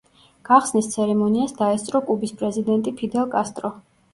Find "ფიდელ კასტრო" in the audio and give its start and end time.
3.03-3.73